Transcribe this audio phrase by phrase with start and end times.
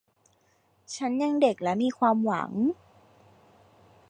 [0.95, 2.51] ฉันยังเด็กและมีความหวัง